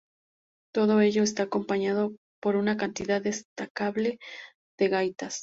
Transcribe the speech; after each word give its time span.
Todo 0.73 0.99
ello 1.01 1.21
está 1.21 1.43
acompañado 1.43 2.15
por 2.41 2.55
una 2.55 2.75
cantidad 2.75 3.21
destacable 3.21 4.17
de 4.79 4.87
gaitas. 4.87 5.39